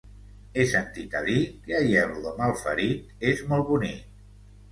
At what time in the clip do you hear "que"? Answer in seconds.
1.67-1.75